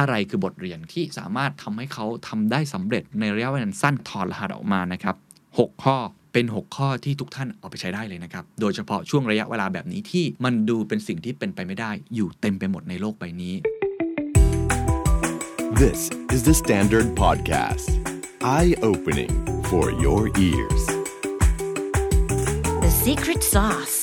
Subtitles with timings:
[0.00, 5.16] อะไรคือบทเรียนที่สามารถทำให้เขาทำได้สำเร็จในระยะเวลาสั้นถอดรหัสออกมานะครับ
[5.48, 5.96] 6ข้อ
[6.32, 13.54] เป็น 6 ข้อที่ทุกท่านเอาไปใช้ได้เลยนะครับ โดยเฉพาะช่วงระยะเวลาแบบนี้ที่มันดูเป็นสิ่งที่เป็นไปไม่ได้ อยู่เต็มไปหมดในโลกใบนี้
[15.82, 16.00] This
[16.34, 17.88] is the Standard Podcast.
[18.58, 19.32] Eye-opening
[19.70, 20.82] for your ears.
[22.84, 23.96] The secret sauce.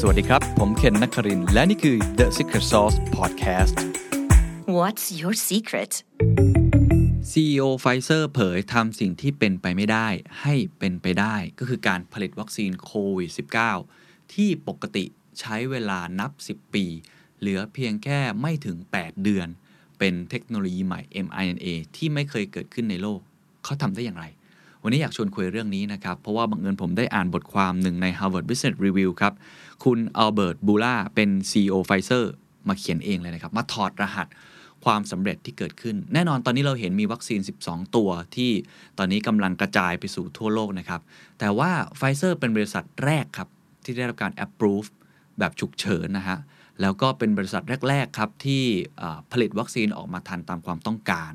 [0.00, 3.76] สวัสดีครับ ผมเคนนักครินทร์และนี่คือ The Secret Sauce Podcast
[4.68, 5.92] What's your secret?
[7.30, 10.08] CEO Pfizer เผยทำสิ่งที่เป็นไปไม่ได้
[10.42, 13.30] ให้เป็นไปได้ ก็คือการผลิตวัคซีนโควิด
[13.82, 15.04] -19 ที่ปกติ
[15.40, 16.84] ใช้เวลานับ 10 ปี
[17.38, 19.48] เหลือเพียงแค่ไม่ถึง 8 เดือน
[19.98, 23.20] เป็นเทคโนโลยีใหม่ mRNA ที่ไม่เคยเกิดขึ้นในโลก
[23.64, 24.24] เขาทำได้อย่างไร
[24.82, 29.32] วันนี้อยากชวนคุยเรื่องนี้นะครับ เพราะว่าบังเอิญผมได้อ่านบทความหนึ่งใน Harvard Business Review ครับ
[29.84, 32.24] คุณอัลเบิร์ตบูล่าเป็น CEO Pfizer
[32.68, 34.28] มาเขียนเองเลยนะครับ มาถอดรหัส
[34.86, 38.50] ความสำเร็จที่เกิดขึ้น แน่นอนตอนนี้เราเห็นมีวัคซีน 12 ตัวที่
[38.98, 41.00] ตอนนี้กำลังกระจายไปสู่ทั่วโลกนะครับ
[41.38, 43.48] แต่ว่าไฟเซอร์เป็นบริษัทแรกครับ
[43.84, 44.88] ที่ได้รับการ approve
[45.38, 46.38] แบบฉุกเฉินนะฮะ
[46.80, 48.62] แล้วก็เป็นบริษัทแรก ๆ ครับ ที่
[49.32, 51.32] ผลิตวัคซีนออกมาทันตามความต้องการ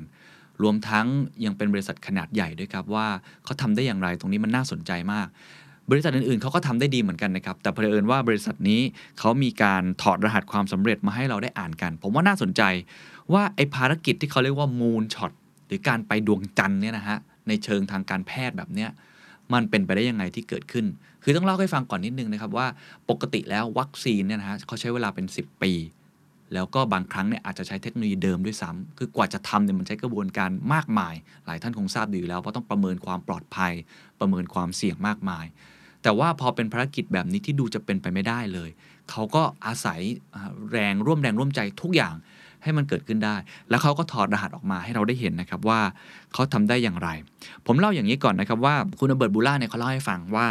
[0.62, 1.06] รวมทั้ง
[1.44, 3.06] ยังเป็นบริษัทขนาดใหญ่ด้วยครับว่า
[3.44, 5.28] เขาทำได้อย่างไรตรงนี้มันน่าสนใจมาก
[5.90, 8.80] บริษัทอื่นๆเขาก็ทำได้ดีเหมือนกันนะครับ แต่เผอิญว่าบริษัทนี้
[9.18, 12.62] เขามีการถอดรหัสความสำเร็จมาให้เราได้อ่านกัน ผมว่าน่าสนใจ
[13.32, 15.32] ว่าไอ้ภารกิจที่เขาเรียกว่า moon shot
[15.66, 18.90] หรือการไปดวงจันทร์เนี่ยนะฮะในเชิงทางการแพทย์แบบเนี้ย
[19.52, 20.86] มันเป็นไปได้ยังไงที่เกิดขึ้น
[21.22, 22.66] คือต้องเล่าให้ฟังก่อนนิดนึงนะครับว่า
[23.10, 25.72] ปกติแล้ววัคซีนเนี่ยนะฮะเขาใช้เวลาเป็น 10 ปี
[26.54, 31.14] แล้วก็บางครั้งเนี่ยอาจจะใช้เทคโนโลยีเดิมด้วยซ้ำคือกว่าจะทำเนี่ยมันใช้กระบวนการมากมาย
[31.46, 33.72] หลายท่านคงทราบดีอยู่แล้วเพราะต้องประเมินความปลอดภัย
[34.20, 35.46] ประเมินความเสี่ยงมากมาย
[36.02, 38.70] แต่ว่าพอเป็นภารกิจแบบนี้ที่ดูจะเป็นไปไม่ได้เลย
[39.10, 40.00] เขาก็อาศัย
[40.72, 42.14] แรงร่วมแรงร่วมใจทุกอย่าง
[42.62, 43.36] ให้มันเกิดขึ้นได้
[43.70, 45.80] แล้วเขาก็ถอดรหัสออกมาให้เราได้เห็นนะครับว่า
[46.32, 47.08] เขาทำได้อย่างไร
[47.66, 50.46] ผมเล่าอย่างนี้ก่อนนะครับว่าคุณอเบิร์ตบูล่าเนี่ยเขาเล่าให้ฟังว่า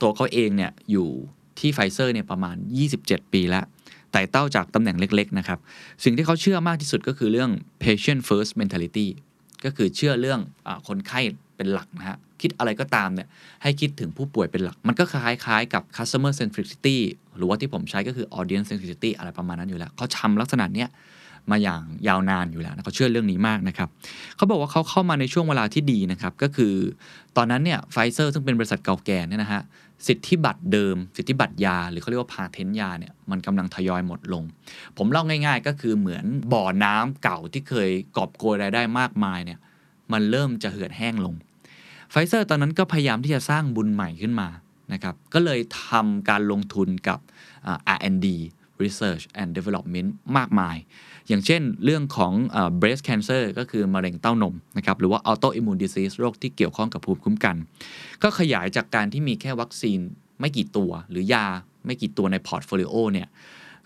[0.00, 1.08] ตัวเขาเองเนี่ยอยู่
[1.58, 2.56] ที่ไฟเซอร์เนี่ยประมาณ
[2.94, 3.64] 27 ปีแล้ว
[4.12, 5.58] ไต่เต้าจากตำแหน่งเล็ก ๆ นะครับ
[6.04, 7.50] สิ่งที่เขาเชื่อมากที่สุดก็คือเรื่อง
[7.82, 9.06] patient first mentality
[9.64, 11.20] ก็คือเชื่อเรื่องอคนไข้
[11.56, 13.28] เป็นหลักนะฮะ คิดอะไรก็ตามเนี่ย
[13.62, 16.96] ให้คิดถึงผู้ป่วยเป็นหลัก มันก็คล้ายๆ กับ customer centricity
[17.36, 20.88] หรือว่าที่ผมใช้ก็คือ audience centricity อะไรประมาณนั้นอยู่แล้ว เขาทำลักษณะเนี้ย
[21.50, 23.88] มาอย่างยาวนานอยู่แล้วนะเขาเชื่อเรื่องนี้มากนะครับ
[24.36, 26.74] เขาบอกว่าเขาเข้ามาในช่วงเวลาที่ดีนะครับก็คือ
[27.36, 29.62] ตอนนั้นเนี่ยไฟเซอร์ซึ่งเป็นบริษัทเก่าแก่เนี่ยนะฮะ
[30.06, 34.44] สิทธิบัตรเดิม สิทธิบัตรยา หรือเขาเรียกว่าพาเทนยาเนี่ยมันกำลังทยอยหมดลง
[34.96, 39.58] ผมเล่าง่าย ๆ ก็คือเหมือนบ่อน้ำเก่าที่เคยกอบโกยรายได้มากมายเนี่ย
[40.12, 41.34] มันเริ่มจะเหือดแห้งลง
[42.10, 44.48] ไฟเซอร์ตอนนั้นก็พยายามที่จะสร้างบุญใหม่ขึ้นมา
[44.92, 47.18] นะครับก็เลยทำการลงทุนกับ
[47.96, 48.26] R&D
[48.82, 50.76] Research and Development มากมาย
[51.28, 52.32] อย่างเช่นเรื่องของ
[52.80, 57.56] breast cancer ก็คือมะเร็งเต้านมนะครับหรือว่า autoimmune disease โรคที่เกี่ยวข้องกับภูมิคุ้มกัน
[58.22, 59.98] ก็ขยายจากการที่มีแค่วัคซีน
[60.40, 61.46] ไม่กี่ตัว หรือยา
[61.86, 63.28] ไม่กี่ตัวใน portfolio เนี่ย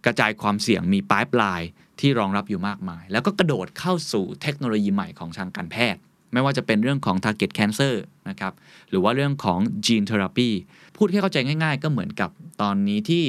[0.04, 1.60] กระจายความเสี่ยงมีไปป์ไลน์
[2.00, 6.00] ที่รองรับอยู่มากมาย แล้วก็กระโดดเข้าสู่เทคโนโลยีใหม่ของทางการแพทย์
[6.32, 7.94] ไม่ว่าจะเป็นเรื่องของ target cancer
[8.28, 8.52] นะครับ
[8.90, 10.50] หรือว่าเรื่องของ gene therapy
[10.96, 12.30] พูดแค่เข้าใจง่าย ๆ ก็เหมือนกับ
[12.62, 13.24] ตอนนี้ที่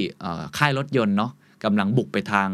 [0.58, 1.32] ค่ายรถยนต์เนาะ
[1.64, 2.50] กำลังบุกไปทาง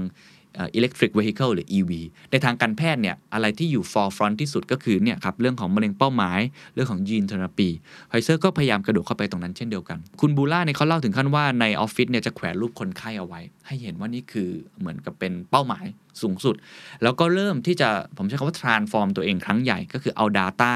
[0.59, 1.91] อ่อ electric vehicle หรือ EV
[2.31, 6.39] ในทางการแพทย์เนี่ยอะไรที่อยู่ forefront ที่สุดก็คือเนี่ยครับเรื่องของมะเร็งเป้าหมาย
[6.73, 7.69] เรื่องของ gene therapy
[8.09, 14.49] ไฟเซอร์ก็พยายามกระโดดเข้าไปตรงนั้นเช่นเดียวกัน คุณบูล่าเนี่ยเขาเล่าถึงขั้นว่าในออฟฟิศเนี่ยจะแขวนรูปคนไข้เอาไว้ ให้เห็นว่านี่คือ
[14.79, 15.85] เหมือนกับเป็นเป้าหมาย
[16.21, 16.55] สูงสุด
[17.03, 20.73] แล้วก็เริ่มที่จะผมใช้คำว่า transform ตัวเองครั้งใหญ่ก็คือเอา data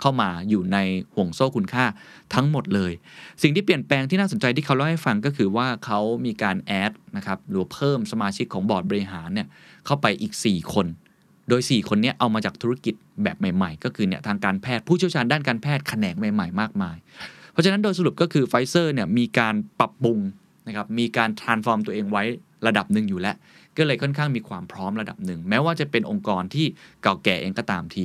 [0.00, 0.78] เข้ามาอยู่ใน
[1.14, 1.84] ห่วงโซ่คุณค่า
[2.34, 2.92] ทั้งหมดเลย
[3.42, 9.48] สิ่งที่เปลี่ยนแปลงที่น่าสนใจที่เขาเล่าให้ฟังก็คือว่าเขามีการ add นะครับหรือเพิ่มสมาชิกของบอร์ดบริหารเนี่ย
[9.86, 10.86] เข้าไปอีก 4 คน
[11.48, 16.96] โดย 4 คนนี้เอามาจากธุรกิจแบบใหม่ ๆ ก็คือเนี่ยทางการแพทย์ผู้เชี่ยวชาญด้านการแพทย์แขนงใหม่ ๆ มากมาย
[17.52, 20.18] เพราะฉะนั้นโดยสรุปก็คือไฟเซอร์เนี่ยมีการปรับปรุง
[20.66, 22.24] นะครับมีการ transform ตัวเองไว้
[22.66, 23.36] ระดับหนึ่งอยู่แล้ว
[23.76, 26.66] ก็เลยค่อนข้างมีความพร้อมระดับหนึ่ง แม้ว่าจะเป็นองค์กรที่
[27.02, 27.96] เก่าแก่เองก็ตามท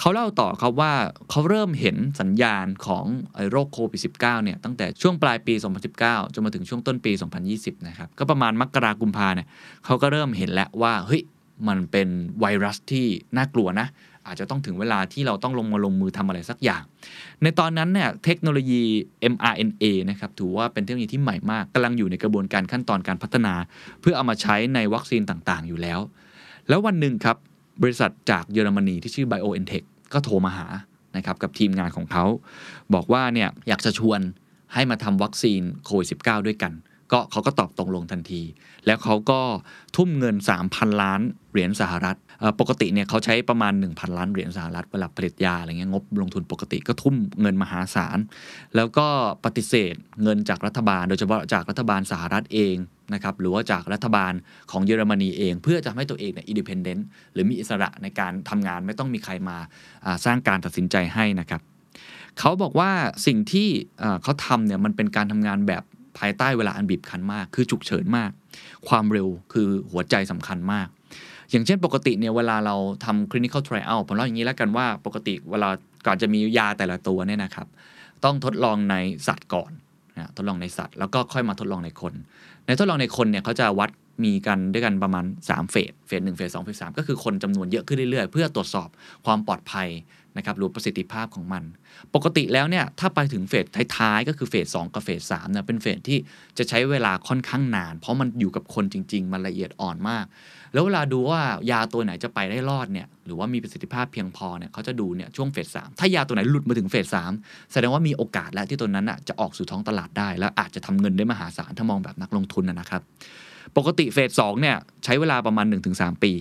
[0.00, 0.92] เขาเล่าต่อครับว่า
[1.30, 3.04] เขาเริ่มเห็นสัญญาณของ
[3.50, 5.54] โรคโควิด -19 เนี่ยตั้งแต่ช่วงปลายปี
[5.94, 7.12] 2019 จนมาถึงช่วงต้นปี
[7.50, 9.48] 2020 นะครับ ก็ประมาณมกรากุมภาเนี่ย
[9.84, 11.22] เขาก็เริ่มเห็นแล้วว่าเฮ้ย
[11.68, 12.08] มันเป็น
[12.40, 13.06] ไวรัสที่
[13.36, 13.88] น่ากลัวนะ
[14.26, 16.82] อาจจะต้องถึงเวลาที่เราต้องลงมาลงมือทำอะไรสักอย่าง
[17.42, 18.82] ในตอนนั้นเนี่ยเทคโนโลยี
[19.32, 23.54] mRNA นะครับถือว่าเป็นเทคโนโลยีที่ใหม่มากกำลังอยู่ในกระบวนการขั้นตอนการพัฒนา
[24.00, 26.00] เพื่อเอามาใช้ในวัคซีนต่างๆ อยู่แล้ว
[26.68, 27.36] แล้ววันหนึ่งครับ
[27.82, 30.66] บริษัทจากเยอรมนีที่ชื่อ BioNTech ก็โทรมาหา
[31.16, 32.24] นะครับกับทีมงานของเขา
[32.94, 34.20] บอกว่าเนี่ยอยากจะชวน
[34.74, 36.72] ให้มาทำวัคซีนโควิด -19 ด้วยกัน
[37.12, 38.42] ก็เขาก็ตอบตกลงทันที
[38.86, 39.40] แล้วเขาก็
[39.96, 40.36] ทุ่มเงิน
[40.68, 41.20] 3,000 ล้าน
[41.52, 42.18] เหรียญสหรัฐ
[42.60, 48.18] ปกติเนี่ยเขาใช้ประมาณ 1,000 ล้านเหรียญสหรัฐเวลาผลิตยาอะไรเงี้ยงบลงทุนปกติก็ทุ่มเงินมหาศาล
[48.76, 49.06] แล้วก็
[49.44, 52.76] ปฏิเสธเงินจากรัฐบาล โดยเฉพาะจากรัฐบาลสหรัฐเอง
[53.14, 54.32] นะครับหรือว่าจากรัฐบาล
[54.70, 59.56] ของเยอรมนีเอง เพื่อจะให้ตัวเองเนี่ย independent หรือมีอิสระในการทำงานไม่ต้องมีใครมา
[60.24, 61.60] สร้างการตัดสินใจให้นะครับ
[62.38, 62.90] เขาบอกว่า
[63.26, 63.68] สิ่งที่
[64.00, 65.82] เอ่อเขาทำเนี่ยมันเป็นการทำงานแบบ
[66.18, 68.30] ภายใต้เวลาอันบีบคั้นมาก คือฉุกเฉินมาก
[68.88, 70.88] ความเร็วคือหัวใจสำคัญมาก
[71.50, 75.68] อย่างเช่นปกติเนี่ยเวลาเราทำ clinical trial ผมเล่าอย่างนี้แล้วกันว่าปกติเวลา
[76.06, 77.66] ก่อนจะมียาแต่ละตัวเนี่ยนะครับ
[78.24, 78.96] ต้องทดลองใน
[79.28, 79.70] สัตว์ก่อน
[80.16, 82.14] นะทดลองในสัตว์ แล้วก็ค่อยมาทดลองในคน
[82.66, 83.90] ในทดลองในคนเนี่ยเขาจะวัด
[84.24, 88.88] มีกันด้วยกันประมาณ 3 เฟส เฟสหนึ่งเฟสสองเฟสสามก็คือคนจำนวนเยอะขึ้นเรื่อยๆ เพื่อตรวจสอบ
[89.26, 89.88] ความปลอดภัย
[90.36, 91.62] นะครับหรือประสิทธิภาพของมัน
[92.14, 93.66] ปกติแล้วเนี่ยถ้าไปถึงเฟส
[93.96, 96.18] ท้ายๆ ก็คือเฟสสองกับเฟสสามเนี่ยเป็นเฟสที่
[96.58, 100.24] จะใช้เวลาค่อนข้างนาน เพราะมันอยู่กับคนจริง ๆ มันละเอียดอ่อนมาก
[100.72, 101.40] แล้วเวลาดูว่า
[101.70, 107.32] ยาตัวไหนจะไปได้รอดเนี่ยหรือว่ามีประสิทธิภาพเพียงพอเนี่ยเขาจะดูเนี่ยช่วงเฟสสามถ้ายาตัวไหนหลุดมาถึงเฟสสาม
[107.72, 113.02] แสดงว่ามีโอกาสแล้วที่ตัวนั้นอะจะออกสู่ท้องตลาดได้ แล้วอาจจะทำเงินได้มหาศาลถ้ามองแบบนักลงทุนนะครับ
[113.76, 116.32] ปกติเฟสสองเนี่ยใช้เวลาประมาณ 1-3 ปี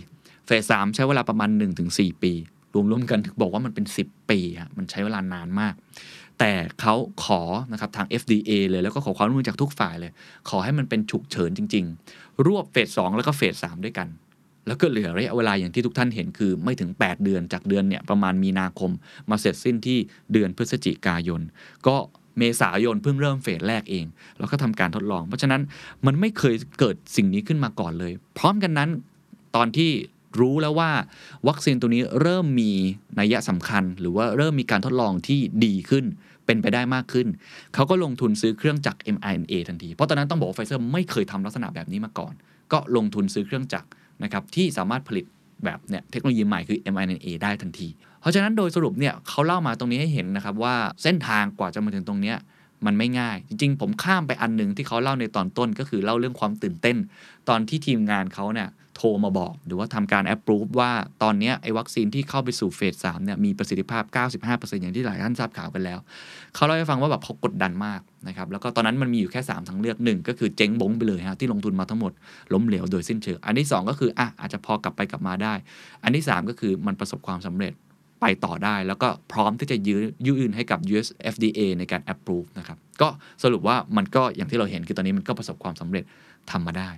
[0.48, 1.50] เฟสสามใช้เวลาประมาณ
[1.86, 2.34] 1-4 ปี
[2.92, 5.74] รวมๆกันถึงบอกว่ามันเป็น 10 ปีอะมันใช้เวลานานมาก
[6.40, 7.42] แต่เขาขอ
[7.72, 10.12] นะครับทาง FDA เลยแล้วก็ขอความร่วมมือจากทุกฝ่ายเลย
[10.50, 11.86] ขอให้มันเป็นฉุกเฉินจริง
[12.16, 14.08] ๆ รวบเฟสสองแล้วก็เฟสสามด้วยกัน
[14.68, 18.92] แล้วก็เหลือระยะเวลาอย่างที่ทุกท่านเห็นคือไม่ถึง 8 เดือนจากเดือนเนี่ยประมาณมีนาคม
[19.30, 19.98] มาเสร็จสิ้นที่
[20.34, 21.42] เดือนพฤศจิกายน
[21.88, 21.96] ก็
[22.38, 24.06] เมษายนเพิ่งเริ่มเฟสแรกเอง
[24.40, 25.62] แล้วก็ทำการทดลอง เพราะฉะนั้น
[26.06, 28.90] มันไม่เคยเกิดสิ่งนี้ขึ้นมาก่อนเลย พร้อมกันนั้น
[29.56, 29.92] ตอนที่
[30.39, 30.91] รู้แล้วว่า
[31.47, 32.71] วัคซีนตัวนี้เริ่มมี
[33.19, 36.06] นัยสำคัญ หรือว่าเริ่มมีการทดลองที่ดีขึ้น
[36.45, 37.27] เป็นไปได้มากขึ้น
[37.74, 42.33] เขาก็ลงทุนซื้อเครื่องจักร mRNA ทันที เพราะตอนนั้นต้องบอกว่าไฟเซอร์ไม่เคยทำลักษณะแบบนี้มาก่อน
[42.71, 43.88] ก็ลงทุนซื้อเครื่องจักร
[44.24, 45.25] นะครับที่สามารถผลิต
[45.65, 47.88] แบบเนี่ยเทคโนโลยีใหม่คือ mRNA ได้ทันที
[48.19, 52.38] เพราะฉะนั้นโดยสรุปเนี่ยเขาเล่ามาตรงนี้ให้เห็นนะครับว่าเส้นทางกว่าจะมาถึงตรงเนี้ย
[52.85, 56.97] มันไม่ง่าย จริง ๆ ผมข้ามไปอันหนึ่งที่เขาเล่าในตอนต้นก็คือเล่าเรื่องความตื่นเต้น
[57.50, 60.92] ตอนที่ทีมงานเขาเนี่ย โทรมาบอก หรือว่าทำการแอปพรูฟว่า
[61.24, 64.04] ตอนนี้ไอ้วัคซีนที่เข้าไปสู่เฟสสามเนี่ยมีประสิทธิภาพ
[64.44, 66.00] 95%อย่างที่หลายท่านทราบข่าวกันแล้ว
[66.56, 72.12] เขาเล่าให้ฟังว่าแบบเขากดดันมากนะครับแล้วก็ตอนนั้นมันมีอยู่แค่ 3 ทางเลือกหนึ่งก็คือเจ๊งบงไปเลยฮะที่ลงทุนมาทั้งหมด
[72.54, 75.54] ล้มเหลวโดยสิ้นเชิงอันที่ 2 ก็คืออะอาจจะพอกลับไปกลับมาได้
[76.04, 77.74] อันที่ 3 ก็คือมันประสบความสำเร็จ
[78.24, 83.08] ไปต่อได้ แล้วก็พร้อมที่จะยื้อยื่นให้กับ US FDA ในการ approve นะครับ ก็
[83.44, 86.04] สรุปว่ามันก็อย่างที่เราเห็นคือตอนนี้มันก็ประสบความสำเร็จ
[86.52, 86.90] ทำมาได้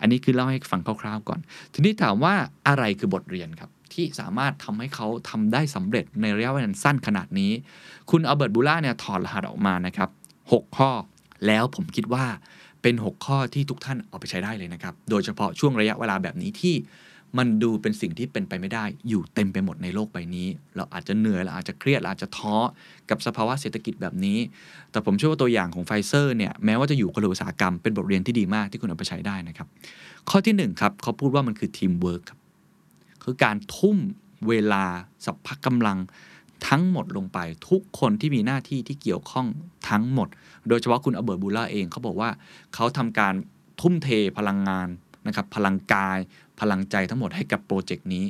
[0.00, 1.40] อันนี้คือเล่าให้ฟังคร่าวๆ ก่อน
[1.74, 2.34] ทีนี้ถามว่า
[2.68, 7.52] อะไรคือบทเรียนครับ ที่สามารถทำให้เขาทำได้สำเร็จในระยะเวลาสั้นขนาดนี้
[8.10, 10.08] คุณอัลเบิร์ตบูล่าเนี่ยถอดรหัสออกมานะครับ
[10.42, 10.90] 6ข้อ
[11.46, 12.26] แล้วผมคิดว่า
[12.82, 16.74] เป็น 6 ข้อที่ทุกท่านเอาไปใช้ได้เลยนะครับ โดยเฉพาะช่วงระยะเวลาแบบนี้ที่
[17.38, 22.56] มันดูเป็นสิ่งที่เป็นไปไม่ได้ อยู่เต็มไปหมดในโลกใบนี้ เราอาจจะเหนื่อยเราอาจจะเครียดเราอาจจะท้อ
[23.10, 24.38] กับสภาวะเศรษฐกิจแบบนี้
[24.90, 29.68] แต่ผมเชื่อว่าตัวอย่างของไฟเซอร์เนี่ยแม้ว่าจะอยู่คนละอุตสาหกรรมเป็นบทเรียนที่ดีมากที่คุณเอาไปใช้ได้นะครับ
[30.30, 32.38] ข้อที่หนึ่งครับเขาพูดว่ามันคือทีมเวิร์กครับ
[33.22, 33.96] คือการทุ่ม
[34.48, 34.84] เวลา
[35.24, 35.98] สรรพกำลัง
[36.68, 37.38] ทั้งหมดลงไป
[37.68, 39.46] ทุกคนที่มีหน้าที่ที่เกี่ยวข้อง
[39.90, 40.28] ทั้งหมด
[40.68, 42.30] โดยเฉพาะคุณอัลเบิร์ตบูล่าเองเขาบอกว่า
[42.74, 43.34] เขาทำการ
[43.80, 44.08] ทุ่มเท
[44.38, 44.88] พลังงาน
[45.26, 46.18] นะครับพลังกาย
[46.60, 48.24] พลังใจทั้งหมดให้กับโปรเจกต์นี้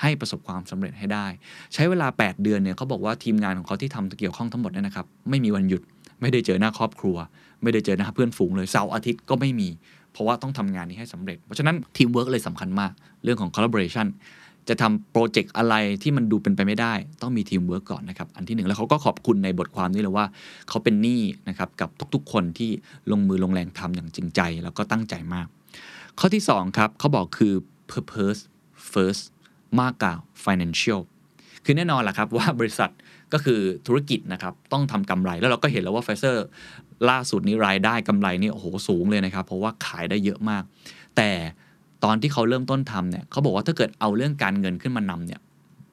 [0.00, 1.26] ให้ประสบความสำเร็จให้ได้
[1.74, 5.82] ใช้เวลา 8 เดือนเนี่ยเขาบอกว่าทีมงานของเขาที่ทำเกี่ยวข้องทั้งหมดเนี่ยนะครับไม่มีวันหยุด
[6.20, 7.16] ไม่ได้เจอหน้าครอบครัว
[7.62, 9.68] ไม่ได้เจอหน้าเพื่อนฝูงเลยเสาร์อาทิตย์ก็ไม่มี
[10.12, 12.92] เพราะว่าต้องทำงานนี้ให้สำเร็จ เพราะฉะนั้นทีมเวิร์กเลยสำคัญมาก
[13.24, 14.06] เรื่องของ collaboration
[14.68, 20.26] จะทำโปรเจกต์อะไรที่มันดูเป็นไปไม่ได้ ต้องมีทีมเวิร์กก่อนนะครับ อันที่หนึ่งแล้วเขาก็ขอบคุณในบทความนี้เลยว่า
[20.68, 22.70] เขาเป็นหนี้นะครับกับทุกๆ คนที่
[23.10, 25.46] ลงมือลงแรงทำอย่างจริงใจ แล้วก็ตั้งใจมาก
[26.18, 27.54] ข้อที่ 2 ครับเขาบอกคือ
[27.92, 28.40] purpose
[28.92, 29.24] first
[29.80, 30.12] มากกว่า
[30.44, 31.00] financial
[31.64, 32.90] คือแน่นอนแหละครับว่าบริษัท
[33.32, 36.46] ก็คือธุรกิจนะครับ ต้องทำกำไรแล้วเราก็เห็นแล้วว่าไฟเซอร์
[37.10, 40.62] ล่าสุดนี้รายได้กำไรนี่โอ้โหสูงเลยนะครับ เพราะว่าขายได้เยอะมาก
[41.16, 41.30] แต่
[42.04, 45.40] ตอนที่เขาเริ่มต้นทำเนี่ยเขาบอกว่าถ้าเกิดเอาเรื่องการเงินขึ้นมานำเนี่ย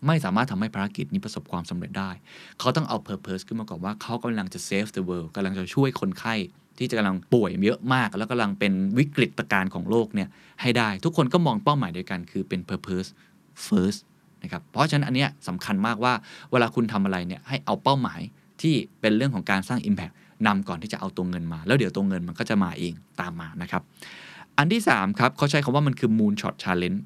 [0.08, 2.12] ไม่สามารถทำให้ภารกิจนี้ประสบความสำเร็จได้
[2.60, 6.36] เขาต้องเอา purpose ขึ้นมาก่อนว่าเขากำลังจะ save the world กำลังจะช่วยคนไข้
[6.77, 10.30] ที่จะกำลังป่วยเยอะมาก แล้วกำลังเป็นวิกฤตการณ์ของโลกเนี่ย
[10.62, 13.10] ให้ได้ ทุกคนก็มองเป้าหมายเดียวกัน คือเป็น purpose
[13.65, 14.00] first
[14.44, 16.13] นะครับเพราะฉะนั้นอันเนี้ยสำคัญมากว่า
[16.51, 18.22] เวลาคุณทำอะไรเนี่ยให้เอาเป้าหมาย
[18.62, 20.13] ที่เป็นเรื่องของการสร้าง Impact
[20.48, 23.82] นำก่อนที่จะเอาตัวเงินมา แล้วเดี๋ยวตัวเงินมันก็จะมาเองตามมานะครับ
[24.58, 27.00] อันที่ 3 ครับเขาใช้คำว่ามันคือ moonshot challenge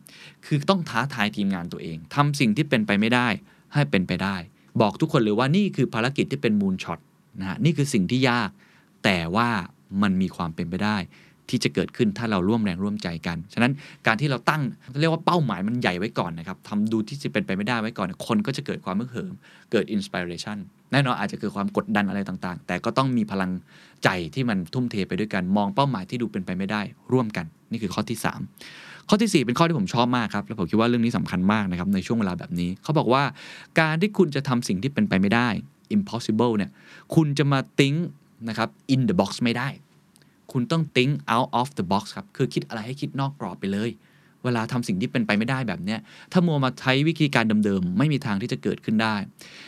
[0.46, 3.28] คือต้องท้าทายทีมงานตัวเองทำสิ่งที่เป็นไปไม่ได้
[3.74, 4.36] ให้เป็นไปได้
[4.82, 7.00] บอกทุกคนเลยว่านี่คือภารกิจที่เป็น moonshot
[7.40, 8.50] นะฮะนี่คือสิ่งที่ยาก
[9.04, 9.50] แต่ว่า
[10.02, 10.98] มันมีความเป็นไปได้
[11.50, 13.72] ที่จะเกิดขึ้นถ้าเราร่วมแรงร่วมใจกัน ฉะนั้น
[14.08, 14.62] การที่เราตั้ง
[15.00, 19.34] เรียกว่าเป้าหมายมันใหญ่ไว้ก่อนนะครับทำดูที่จะเป็นไปไม่ได้ไว้ก่อน คนก็จะเกิดความมึกเหิม
[19.72, 20.58] เกิดอินสปิเรชัน
[20.92, 23.52] แน่นอนอาจจะเกิดความกดดันอะไรต่างๆ แต่ก็ต้องมีพลัง
[24.04, 28.18] ใจที่มันทุ่มเทไปด้วยกัน มองเป้าหมายที่ดูเป็นไปไม่ได้ ร่วมกัน นี่คือข้อที่
[28.64, 33.24] 3 ข้อที่ 4 เป็นข้อที่ผมชอบมากครับ แล้วผมคิดว่าเรื่องนี้สำคัญมากนะครับในช่วงเวลาแบบนี้ เขาบอกว่า
[33.80, 35.48] การที่คุณจะทำสิ่งที่เป็นไปไม่ได้
[35.96, 36.72] impossible เนี่ย
[37.16, 37.98] คุณจะมา think
[38.50, 39.68] นะครับ in the box ไม่ได้
[40.52, 43.92] คุณต้อง think out of the box ครับ คือคิดอะไรให้คิดนอกกรอบไปเลย
[44.44, 46.00] เวลาทำสิ่งที่เป็นไปไม่ได้แบบเนี้ย
[46.32, 49.16] ถ้ามัวมาใช้วิธีการเดิมๆ ไม่มีทางที่จะเกิดขึ้นได้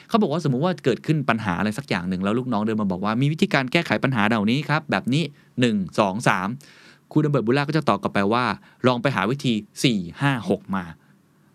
[0.07, 5.23] เขาบอกว่าสมมุติว่าเกิดขึ้นปัญหาอะไรสักอย่างหนึ่งแล้วลูกน้องเดินมาบอกว่ามีวิธีการแก้ไขปัญหาเหล่านี้ครับแบบนี้
[5.61, 8.45] 1 2 3 คุณเบิร์ตบุล่าก็จะตอบกลับไปว่า
[8.87, 10.85] ลองไปหาวิธี 4 5 6 มา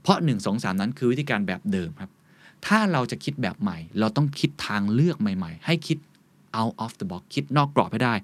[0.03, 2.11] เพราะ 1 2 3 นั้นคือวิธีการแบบเดิมครับ
[2.67, 5.99] ถ้าเราจะคิดแบบใหม่ เราต้องคิดทางเลือกใหม่ ๆ ให้คิด
[6.59, 8.15] out of the box คิดนอกกรอบให้ได้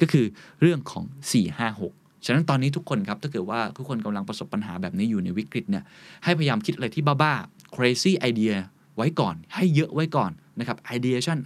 [0.00, 0.26] ก็คือ
[0.60, 5.84] เรื่องของ 4 5 6 ฉะนั้นตอนนี้ทุกคนครับ ถ้าเกิดว่าทุกคนกำลังประสบปัญหาแบบนี้อยู่ในวิกฤตเนี่ย
[6.24, 8.54] ให้พยายามคิดอะไรที่บ้าๆ crazy idea
[8.96, 11.38] ไว้ก่อน ให้เยอะไว้ก่อนนะครับ ideation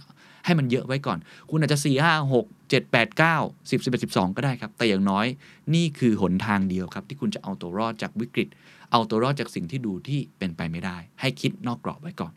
[0.45, 1.17] ให้มันเยอะไว้ก่อน
[1.49, 5.25] คุณอาจจะ 4 5 6 7 8 9 10 11 12 ก็ได้ครับ แต่อย่างน้อย
[5.75, 8.47] นี่คือหนทางเดียวครับ ที่คุณจะเอาตัวรอดจากวิกฤต
[8.91, 12.31] เอาตัวรอดจากสิ่งที่ดูที่เป็นไปไม่ได้ ให้คิดนอกกรอบไว้ก่อน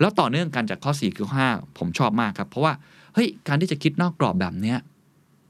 [0.00, 2.72] แล้วต่อเนื่องกันจากข้อ 4 คือข้อ5ผมชอบมากครับ เพราะว่า
[3.14, 4.78] เฮ้ยการที่จะคิดนอกกรอบแบบเนี้ย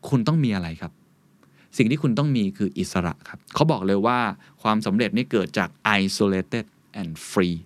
[0.09, 0.93] คุณต้องมีอะไรครับ
[1.77, 4.19] สิ่งที่คุณต้องมีคืออิสระครับเขาบอกเลยว่า
[4.63, 5.69] ความสำเร็จนี่เกิดจาก
[6.01, 6.65] isolated
[7.01, 7.57] and free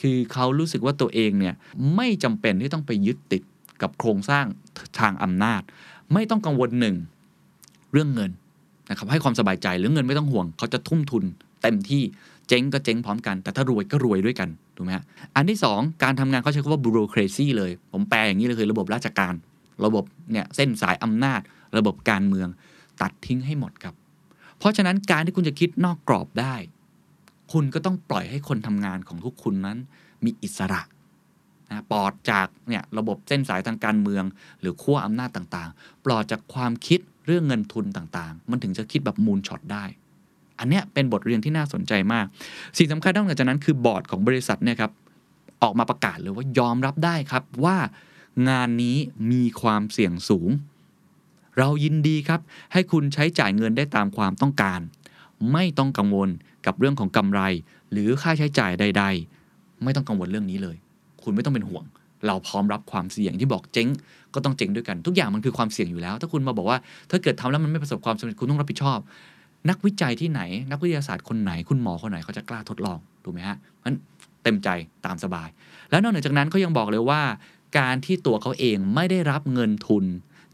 [0.00, 1.54] คือเขารู้สึกว่าตัวเองเนี่ย
[1.96, 3.42] ไม่จำเป็นที่ต้องไปยึดติด
[3.82, 4.44] กับโครงสร้าง
[5.00, 5.62] ทางอำนาจ
[6.12, 6.96] ไม่ต้องกังวลหนึ่ง
[7.92, 8.30] เรื่องเงิน
[8.90, 11.24] นะครับให้ความสบายใจเรื่องเงินไม่ต้องห่วง เขาจะทุ่มทุน
[11.62, 12.02] เต็มที่
[12.48, 15.04] เจ๊งก็เจ๊งพร้อมกัน แต่ถ้ารวยก็รวยด้วยกันถูกไหมฮะ
[15.36, 19.34] อันที่สองการทำงานเขาใช้คำว่า bureaucracy เลย ผมแปลอย่างนี้เลยคือระบบราชการ
[19.84, 21.40] ระบบเนี่ยเส้นสายอำนาจ
[21.78, 22.48] ระบบการเมือง
[23.02, 23.94] ตัดทิ้งให้หมดครับ
[24.58, 26.54] เพราะฉะนั้นการที่คุณจะคิดนอกกรอบได้
[27.52, 29.78] คุณก็ต้องปล่อยให้คนทำงานของทุกคุณนั้น
[30.24, 30.82] มีอิสระ
[31.68, 34.24] นะปลอดจากเนี่ยระบบเส้นสายทางการเมือง
[34.60, 39.84] หรือขั้วอำนาจต่างๆ ปลอดจากความคิดเรื่องเงินทุนต่างๆ มันถึงจะคิดแบบ moonshot ได้
[40.58, 42.26] อันเนี้ยเป็นบทเรียนที่น่าสนใจมาก
[42.78, 44.92] สิ่งสำคัญนอกจากนั้นคือบอร์ดของบริษัทเนี่ยครับ
[45.62, 47.76] ออกมาประกาศเลยว่ายอมรับได้ครับว่า
[48.48, 48.96] งานนี้
[49.32, 50.50] มีความเสี่ยงสูง
[51.58, 52.40] เรายินดีครับ
[52.72, 54.80] ให้คุณใช้จ่ายเงินได้ตามความต้องการ
[55.52, 56.28] ไม่ต้องกังวล
[56.66, 57.40] กับเรื่องของกำไร
[57.92, 59.04] หรือค่าใช้จ่ายใด
[59.44, 60.76] ๆ ไม่ต้องกังวลเรื่องนี้เลย
[61.22, 61.84] คุณไม่ต้องเป็นห่วง
[62.26, 63.88] เราพร้อมรับความเสี่ยงที่บอกเจ๊ง
[64.34, 66.78] ก็ต้องเจ๊งด้วยกัน ทุกอย่างมันคือความเสี่ยงอยู่แล้ว ถ้าคุณมาบอกว่า
[67.10, 68.98] ถ้าเกิดทำแล้วมันไม่ประสบความสำเร็จคุณต้องรับผิดชอบ
[69.70, 70.40] นักวิจัยที่ไหน
[70.70, 73.92] นักวิทยาศาสตร์คนไหน คุณหมอคนไหนเขาจะกล้าทดลองถูกไหมฮะมัน
[74.42, 74.68] เต็มใจ
[75.06, 75.48] ตามสบาย
[75.90, 77.22] แล้วนอกเหนือจากนั้นเขายังบอกเลยว่า
[77.78, 80.04] การที่ตัวเขาเองไม่ได้รับเงินทุน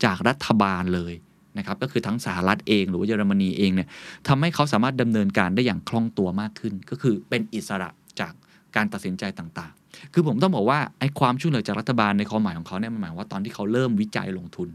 [0.05, 1.15] จากรัฐบาลเลย
[1.59, 3.89] นะครับก็คือทั้งสหรัฐเองหรือว่าเยอรมนีเองเนี่ย
[4.29, 7.89] ทำให้เขาสามารถดำเนินการได้อย่างคล่องตัวมากขึ้น ก็คือเป็นอิสระ
[8.21, 8.33] จาก
[8.77, 14.69] การตัดสินใจต่างๆ คือผมต้องบอกว่าไอ้ความช่วยเหลือจากรัฐบาลในความหมายของเขาเนี่ยมันหมายว่าตอนที่เขาเริ่มวิจัยลงทุน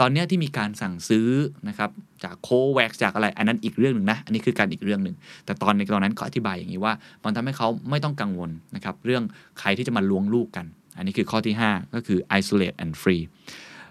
[0.00, 1.28] ตอนนี้ที่มีการสั่งซื้อ
[1.68, 1.90] นะครับ
[2.24, 6.92] จากโควัคจากอะไร อันนั้นอีกเรื่องหนึ่งนะ อันนี้คือการอีกเรื่องหนึ่ง แต่ตอนในตอนนั้นก็อธิบายอย่างนี้ว่า
[7.24, 9.22] มันทำให้เขาไม่ต้องกังวลนะครับเรื่อง
[9.60, 13.22] ใครที่จะมาล้วงลูกกัน อันนี้คือข้อที่ 5 ก็คือ isolate and free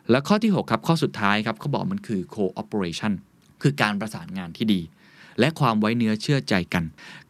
[0.10, 3.14] แล้วข้อที่ 6 ครับ ข้อสุดท้ายครับเขาบอกมันคือ cooperation
[3.62, 4.82] คือการประสานงานที่ดี
[5.40, 6.84] และความไว้เนื้อเชื่อใจกัน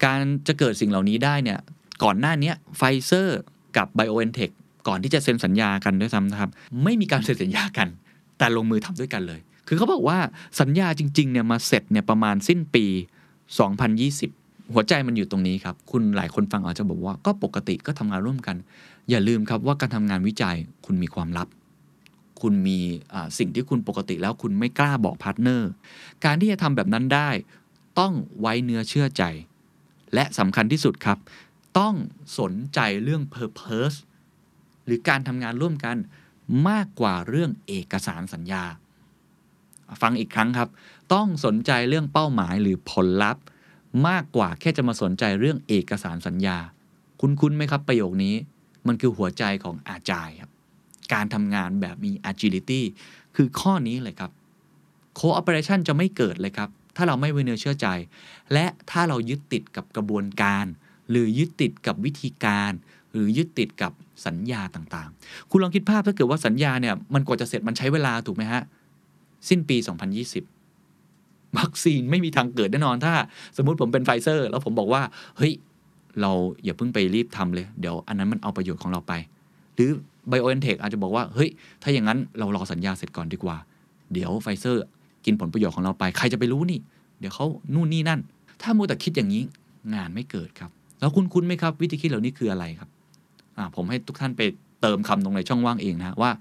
[0.05, 1.59] การจะเกิดสิ่งเหล่านี้ได้เนี่ย
[2.03, 3.39] ก่อนหน้านี้ไฟเซอร์
[3.77, 4.51] กับ BioNTech
[4.87, 6.51] ก่อนที่จะเซ็นสัญญากันด้วยซ้ำนะครับ
[6.83, 7.87] ไม่มีการเซ็นสัญญากัน
[8.37, 10.17] แต่ลงมือทำด้วยกันเลย คือเขาบอกว่า
[10.59, 12.85] สัญญาจริงๆเนี่ยมาเสร็จเนี่ยประมาณสิ้นปี
[13.79, 18.55] 2020 หัวใจมันอยู่ตรงนี้ครับ คุณหลายคนฟังอาจจะบอกว่าก็ปกติก็ทำงานร่วมกัน
[19.09, 21.47] อย่าลืมครับว่าการทำงานวิจัยคุณมีความลับ
[22.41, 22.79] คุณมี
[23.37, 25.69] สิ่งที่คุณปกติแล้วคุณไม่กล้าบอกพาร์ทเนอร์
[26.25, 27.29] การที่จะทำแบบนั้นได้
[27.99, 29.23] ต้องไว้เนื้อเชื่อใจ
[30.13, 31.17] และสำคัญที่สุดครับ
[31.79, 31.93] ต้อง
[32.39, 33.97] สนใจเรื่อง Purpose
[34.85, 35.97] หรือการทำงานร่วมกัน
[36.69, 38.63] มากกว่าเรื่องเอกสารสัญญา
[40.01, 40.69] ฟังอีกครั้งครับ
[41.13, 43.43] ต้องสนใจเรื่องเป้าหมายหรือผลลัพธ์
[44.07, 46.57] มากกว่าแค่จะมาสนใจเรื่องเอกสารสัญญา
[47.21, 48.35] คุ้นๆไหมครับประโยคนี้
[48.87, 50.51] มันคือหัวใจของอาจายครับ
[51.13, 52.81] การทำงานแบบมี agility
[53.35, 54.31] คือข้อนี้เลยครับ
[55.19, 57.87] cooperation จะไม่เกิดเลยครับถ้าเราไม่ไว้เนื้อเชื่อใจ
[58.53, 60.65] และถ้าเรายึดติดกับกระบวนการ
[61.09, 62.71] หหรือยึดติดกับวิธีการ
[63.17, 63.91] รือยึดติดกับ
[64.25, 68.61] สัญญาต่างๆ คุณลองคิดภาพถ้าเกิดว่าสัญญาเนี่ยมันกว่าจะเสร็จมันใช้เวลาถูกไหมฮะ
[69.49, 69.77] สิ้นปี
[70.67, 73.13] 2020 วัคซีนไม่มีทางเกิดแน่นอนถ้า
[73.57, 75.01] สมมุติผมเป็นไฟเซอร์ แล้วผมบอกว่า
[75.37, 75.53] เฮ้ย
[76.21, 76.31] เรา
[76.63, 79.13] อย่าเพิ่งไปรีบทำเลย เดี๋ยวอันนั้นมันเอาประโยชน์ของเราไป
[79.75, 79.89] หรือ
[80.31, 81.49] BioNTech อาจจะบอกว่า เฮ้ย
[81.83, 83.57] ถ้าอย่างนั้นเรารอสัญญาเสร็จก่อนดีกว่า
[84.13, 84.83] เดี๋ยวไฟเซอร์
[85.25, 86.79] กินผลประโยชน์ของเราไป ใครจะไปรู้นี่
[87.19, 88.19] เดี๋ยวเขานู่นนี่นั่น
[88.61, 89.43] ถ้ามัวแต่คิดอย่างนี้
[89.95, 92.89] งานไม่เกิดครับ แล้วคุณคุ้นไหมครับ วิธีคิดเหล่านี้คืออะไรครับ
[93.75, 94.41] ผมให้ทุกท่านไป
[94.81, 96.31] เติมคำตรงในช่องว่างเองนะว่า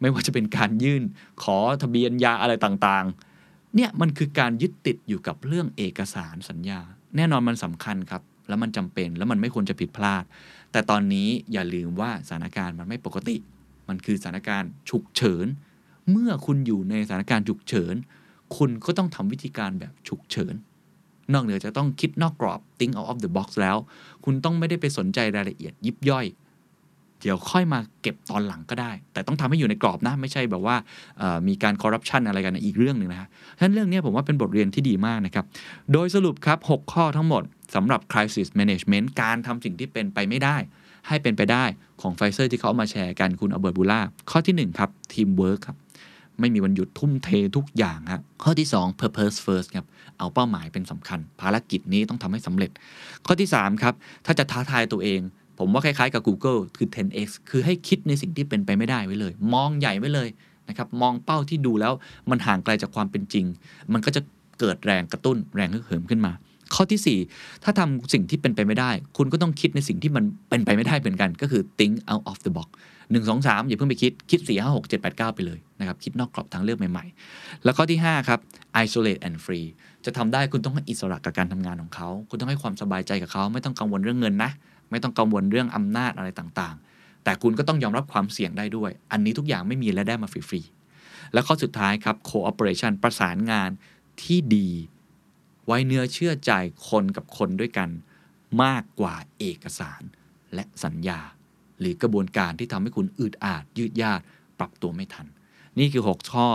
[0.00, 1.02] ไม่ว่าจะเป็นการยื่น
[1.42, 6.80] ขอทะเบียนยาอะไรต่างๆ เนี่ยมันคือการยึดติดอยู่กับเรื่องเอกสารสัญญา
[7.16, 10.24] แน่นอนมันสำคัญครับ แล้วมันจำเป็นแล้วมันไม่ควรจะผิดพลาด
[10.72, 13.36] แต่ตอนนี้อย่าลืมว่าสถานการณ์มันไม่ปกติ
[13.88, 15.46] มันคือสถานการณ์ฉุกเฉิน
[16.10, 17.94] เมื่อคุณอยู่ในสถานการณ์ฉุกเฉิน
[18.56, 20.54] คุณก็ต้องทำวิธีการแบบฉุกเฉิน
[21.32, 23.76] นอกเหนือจะต้องคิดนอกกรอบ think out of the box แล้ว
[24.24, 26.26] คุณต้องไม่ได้ไปสนใจรายละเอียดยิบย่อย
[27.22, 30.76] เดี๋ยวค่อยมาเก็บตอนหลังก็ได้ แต่ต้องทำให้อยู่ในกรอบนะ ไม่ใช่แบบว่า
[31.48, 35.44] มีการคอร์รัปชันอะไรกันอีกเรื่องหนึ่งนะฮะฉะนั้นเรื่องนี้ผมว่าเป็นบทเรียนที่ดีมากนะครับ
[35.92, 37.42] โดยสรุปครับ 6 ข้อทั้งหมด
[37.74, 40.56] สำหรับ crisis management การทำสิ่งที่เป็นไปไม่ได้
[41.08, 41.64] ให้เป็นไปได้
[42.02, 45.76] ของไฟเซอร์ที่เขาเอามาแชร์กันคุณ Albert Bourla ข้อที่ 1 ครับ teamwork ครับ
[46.40, 49.86] ไม่มีวันหยุดทุ่มเททุกอย่างครับข้อที่ 2 purpose first ครับ
[50.18, 52.70] เอาเป้าหมายเป็นสำคัญ ภารกิจนี้ต้องทำให้สำเร็จ
[53.26, 53.94] ข้อที่ 3 ครับ
[54.26, 55.20] ถ้าจะท้าทายตัวเอง
[55.60, 60.28] ผมว่าคล้าย ๆ กับ Google คือ 10x คือให้คิดในสิ่งที่เป็นไปไม่ได้ไว้เลย มองใหญ่ไว้เลย
[60.68, 61.92] นะครับ มองเป้าที่ดูแล้ว
[62.30, 63.44] มันห่างไกลจากความเป็นจริง
[63.92, 64.20] มันก็จะ
[64.60, 66.32] เกิดแรงกระตุ้นแรงฮึกเหิมขึ้นมา
[66.74, 72.68] ข้อที่ 4 ถ้าทำสิ่งที่เป็นไปไม่ได้ คุณก็ต้องคิดในสิ่งที่มันเป็นไปไม่ได้เหมือนกัน ก็คือ think out of the box
[73.10, 77.98] 1 2 3 อย่าเพิ่งไปคิด คิด 4 5 6 7 8 9 ไปเลยนะครับ คิดนอกกรอบทางเลือกใหม่ ๆ แล้วข้อที่
[78.14, 78.38] 5 ครับ
[78.84, 79.66] isolate and free
[80.04, 84.50] จะทำได้คุณต้องให้อิสระกับการทำงานของเขา คุณต้องให้ความสบายใจกับเขา ไม่ต้องกังวลเรื่องเงินนะ
[84.90, 93.70] ไม่ต้องกังวลเรื่องอำนาจอะไรต่างๆ แต่คุณก็ต้องยอมรับความเสี่ยงได้ด้วย อันนี้ทุกอย่างไม่มีและได้มาฟรีๆ และข้อสุดท้ายครับ cooperation ประสานงาน
[94.22, 94.68] ที่ดี
[95.66, 96.52] ไว้เนื้อเชื่อใจ
[96.88, 97.88] คนกับคนด้วยกัน
[98.62, 100.02] มากกว่าเอกสาร
[100.54, 101.20] และสัญญา
[101.80, 104.20] หรือกระบวนการที่ทำให้คุณอืดอาด ยืดยาด
[104.58, 105.26] ปรับตัวไม่ทัน
[105.78, 106.46] นี่คือ 6 ข้อ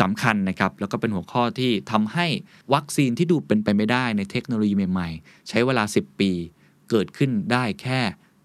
[0.00, 2.26] สำคัญนะครับ แล้วก็เป็นหัวข้อที่ทำให้
[2.74, 6.30] วัคซีนที่ดูเป็นไปไม่ได้ในเทคโนโลยีใหม่ ๆ ใช้เวลา 10 ปี
[6.90, 8.00] เกิดขึ้นได้แค่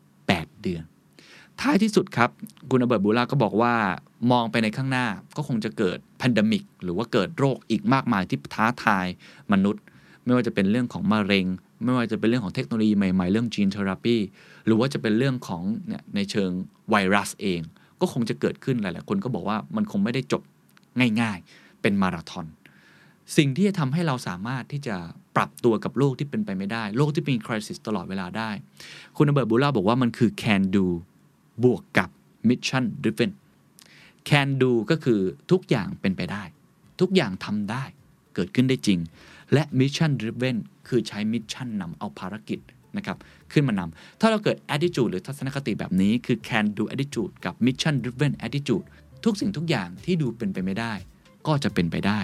[0.09, 0.83] 8 เดือน
[1.61, 2.29] ท้ายที่สุดครับ
[2.69, 3.73] คุณอเบิร์ตบูล่าก็บอกว่า
[4.31, 5.05] มองไปในข้างหน้า
[5.37, 9.05] ก็คงจะเกิด pandemic หรือว่าเกิดโรคอีกมากมายที่ท้าทาย
[9.51, 9.83] มนุษย์
[10.23, 11.45] ไม่ว่าจะเป็นเรื่องของมะเร็ง
[11.83, 14.15] ไม่ว่าจะเป็นเรื่องของเทคโนโลยีใหม่ ๆ เรื่อง gene therapy
[14.65, 16.51] หรือว่าจะเป็นเรื่องของเนี่ยในเชิง
[16.89, 17.61] ไวรัสเอง
[18.01, 20.41] ก็คงจะเกิดขึ้นหลายๆคนก็บอกว่ามันคงไม่ได้จบ
[21.21, 22.45] ง่าย ๆ เป็นมาราธอน
[23.37, 24.95] สิ่งที่จะทำให้เราสามารถที่จะ
[25.35, 28.49] ปรับตัวกับโลกที่เป็นไปไม่ได้ โลกที่เป็น crisis ตลอดเวลาได้
[29.17, 30.85] คุณ Albert Bourla บอกว่ามันคือ can do
[31.63, 32.09] บวกกับ
[32.49, 33.31] mission driven
[34.29, 35.19] can do ก็คือ
[35.51, 36.43] ทุกอย่างเป็นไปได้
[36.99, 37.83] ทุกอย่างทำได้
[38.35, 38.99] เกิดขึ้นได้จริง
[39.53, 42.59] และ mission driven คือใช้ mission นำเอาภารกิจ
[42.97, 43.17] นะครับ
[43.51, 48.85] ขึ้นมานำถ้าเราเกิด attitude หรือทัศนคติแบบนี้คือ can do attitude กับ mission driven attitude
[49.23, 50.93] ทุกสิ่งทุกอย่างที่ดูเป็นไปไม่ได้
[51.47, 52.19] ก็จะเป็นไปได้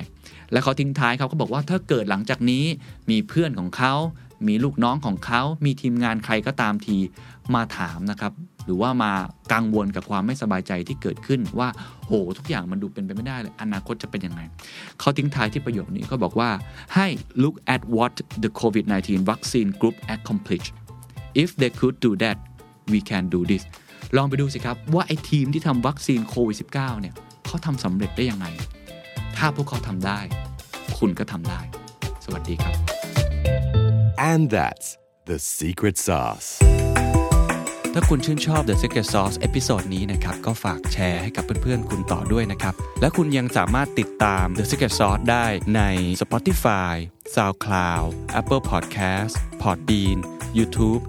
[0.51, 2.65] และเขาทิ้งท้ายเขาก็บอกว่าถ้าเกิดหลังจากนี้
[3.09, 3.93] มีเพื่อนของเขา
[4.47, 6.97] มีลูกน้องของเขา มีทีมงานใครก็ตามที
[7.55, 8.33] มาถามนะครับ
[8.65, 9.11] หรือว่ามา
[9.53, 11.69] กังวลกับความไม่สบายใจที่เกิดขึ้นว่า
[12.05, 14.41] โห ทุกอย่างมันดูเป็นไปไม่ได้เลย อนาคตจะเป็นยังไง
[14.99, 16.49] เขาทิ้งท้ายที่ประโยคนี้เขาบอกว่า
[16.95, 17.07] ให้
[17.43, 20.71] look at what the COVID-19 vaccine group accomplished
[21.43, 22.37] if they could do that
[22.91, 23.63] we can do this
[24.17, 27.13] ลองไปดูสิครับว่าไอ้ทีมที่ทำวัคซีนโควิด -19 เนี่ย
[27.45, 28.45] เขาทำสำเร็จได้ยังไง
[29.37, 30.19] ถ้าพวกเขาทำได้
[30.97, 31.61] คุณก็ทำได้
[32.23, 32.75] สวัสดีครับ
[34.31, 34.87] And that's
[35.29, 36.49] the secret sauce.
[37.93, 45.45] ถ้าคุณชื่นชอบ The Secret Sauce episode นี้นะครับ ก็ฝากแชร์ให้กับเพื่อนๆ คุณต่อด้วยนะครับ และคุณยังสามารถติดตาม The Secret Sauce ได้
[45.75, 45.81] ใน
[46.21, 46.93] Spotify
[47.35, 48.05] SoundCloud
[48.39, 50.17] Apple Podcast Podbean
[50.57, 51.01] YouTube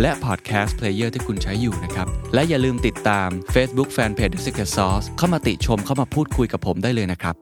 [0.00, 7.34] และ Podcast Player ที่คุณใช้อยู่นะครับ และอย่าลืมติดตาม Facebook Fanpage The Secret Sauce เข้ามาติชมเข้ามาพูดคุยกับผมได้เลยนะครับ